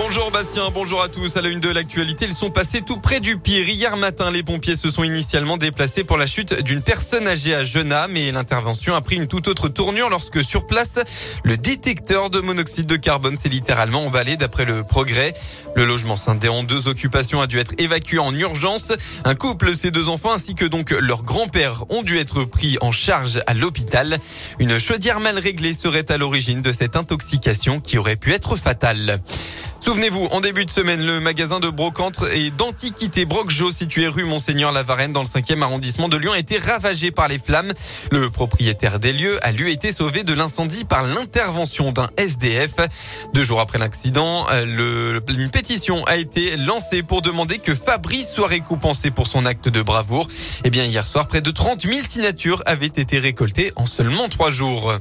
[0.00, 1.36] Bonjour Bastien, bonjour à tous.
[1.36, 3.68] À la une de l'actualité, ils sont passés tout près du pire.
[3.68, 7.64] Hier matin, les pompiers se sont initialement déplacés pour la chute d'une personne âgée à
[7.64, 11.00] Genain, mais l'intervention a pris une toute autre tournure lorsque sur place,
[11.42, 15.32] le détecteur de monoxyde de carbone s'est littéralement emballé d'après le progrès.
[15.74, 18.92] Le logement scindé en deux occupations a dû être évacué en urgence.
[19.24, 22.92] Un couple, ses deux enfants ainsi que donc leur grand-père ont dû être pris en
[22.92, 24.18] charge à l'hôpital.
[24.60, 29.20] Une chaudière mal réglée serait à l'origine de cette intoxication qui aurait pu être fatale.
[29.88, 34.70] Souvenez-vous, en début de semaine, le magasin de brocante et d'antiquité Brocjo, situé rue Monseigneur
[34.70, 37.72] Lavarenne dans le 5e arrondissement de Lyon, a été ravagé par les flammes.
[38.10, 42.74] Le propriétaire des lieux a lui été sauvé de l'incendie par l'intervention d'un SDF.
[43.32, 48.48] Deux jours après l'accident, euh, une pétition a été lancée pour demander que Fabrice soit
[48.48, 50.28] récompensé pour son acte de bravoure.
[50.64, 54.50] Eh bien, hier soir, près de 30 000 signatures avaient été récoltées en seulement trois
[54.50, 54.92] jours.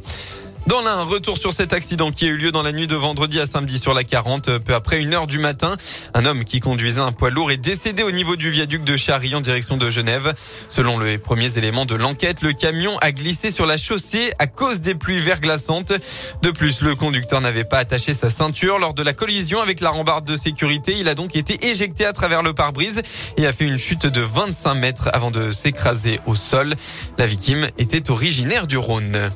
[0.67, 3.39] Dans l'un, retour sur cet accident qui a eu lieu dans la nuit de vendredi
[3.39, 5.77] à samedi sur la 40, peu après une heure du matin.
[6.13, 9.33] Un homme qui conduisait un poids lourd est décédé au niveau du viaduc de Charry
[9.33, 10.33] en direction de Genève.
[10.67, 14.81] Selon les premiers éléments de l'enquête, le camion a glissé sur la chaussée à cause
[14.81, 15.93] des pluies verglaçantes.
[16.41, 19.91] De plus, le conducteur n'avait pas attaché sa ceinture lors de la collision avec la
[19.91, 20.97] rambarde de sécurité.
[20.99, 23.01] Il a donc été éjecté à travers le pare-brise
[23.37, 26.73] et a fait une chute de 25 mètres avant de s'écraser au sol.
[27.17, 29.29] La victime était originaire du Rhône.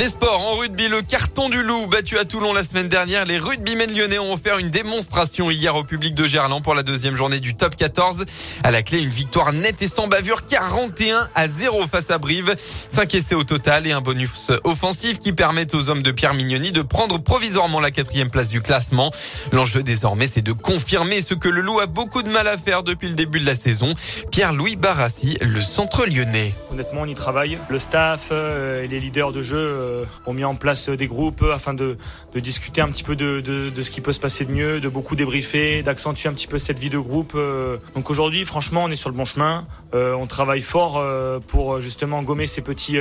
[0.00, 3.26] Les sports en rugby, le carton du loup battu à Toulon la semaine dernière.
[3.26, 7.16] Les rugbymen lyonnais ont offert une démonstration hier au public de Gerland pour la deuxième
[7.16, 8.24] journée du top 14.
[8.64, 12.56] À la clé, une victoire nette et sans bavure 41 à 0 face à Brive.
[12.56, 16.72] 5 essais au total et un bonus offensif qui permet aux hommes de Pierre Mignoni
[16.72, 19.10] de prendre provisoirement la quatrième place du classement.
[19.52, 22.84] L'enjeu désormais, c'est de confirmer ce que le loup a beaucoup de mal à faire
[22.84, 23.92] depuis le début de la saison.
[24.30, 26.54] Pierre-Louis Barassi, le centre lyonnais.
[26.72, 27.58] Honnêtement, on y travaille.
[27.68, 29.89] Le staff euh, et les leaders de jeu euh,
[30.26, 31.96] ont mis en place des groupes afin de,
[32.34, 35.82] discuter un petit peu de, ce qui peut se passer de mieux, de beaucoup débriefer,
[35.82, 37.32] d'accentuer un petit peu cette vie de groupe.
[37.34, 37.76] Euh.
[37.94, 39.66] Donc aujourd'hui, franchement, on est sur le bon chemin.
[39.94, 41.02] Euh, on travaille fort
[41.48, 43.00] pour justement gommer ces petits,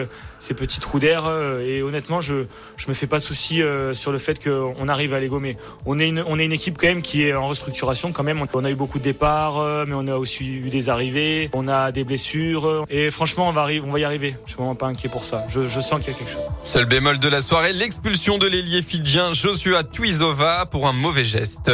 [0.82, 1.30] trous d'air.
[1.66, 2.46] Et honnêtement, je
[2.78, 3.62] je me fais pas de soucis
[3.94, 5.58] sur le fait qu'on arrive à les gommer.
[5.86, 8.46] On est une, équipe quand même qui est en restructuration quand même.
[8.54, 11.50] On a eu beaucoup de départs, mais on a aussi eu des arrivées.
[11.54, 12.86] On a des blessures.
[12.90, 14.36] Et franchement, on va, y arriver.
[14.46, 15.46] Je suis vraiment pas inquiet pour ça.
[15.50, 16.42] Je sens qu'il y a quelque chose.
[16.70, 21.72] Seul bémol de la soirée, l'expulsion de l'ailier fidjien Joshua Tuizova pour un mauvais geste.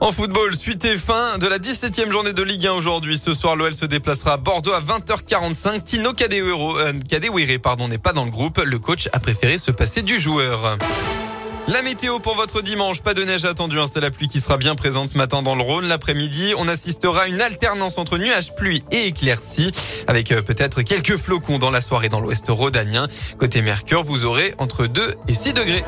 [0.00, 3.18] En football, suite et fin de la 17e journée de Ligue 1 aujourd'hui.
[3.18, 5.84] Ce soir, l'OL se déplacera à Bordeaux à 20h45.
[5.84, 8.58] Tino Kadewere, euh, n'est pas dans le groupe.
[8.58, 10.76] Le coach a préféré se passer du joueur.
[11.68, 14.56] La météo pour votre dimanche, pas de neige attendue, hein, c'est la pluie qui sera
[14.56, 15.86] bien présente ce matin dans le Rhône.
[15.86, 19.70] L'après-midi, on assistera à une alternance entre nuages, pluie et éclaircies,
[20.08, 23.06] avec euh, peut-être quelques flocons dans la soirée dans l'ouest rhodanien.
[23.38, 25.84] Côté Mercure, vous aurez entre 2 et 6 degrés.